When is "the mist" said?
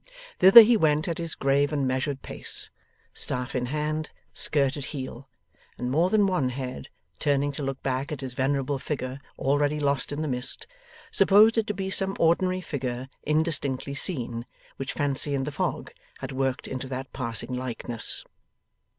10.23-10.65